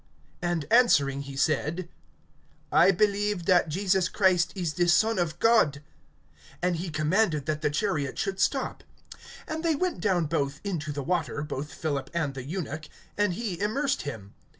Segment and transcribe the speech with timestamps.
[0.41, 1.87] And answering he said:
[2.71, 5.83] I believe that Jesus Christ is the Son of God.
[6.63, 8.83] (38)And he commanded that the chariot should stop.
[9.47, 12.85] And they went down both into the water, both Philip and the eunuch;
[13.15, 14.33] and he immersed him.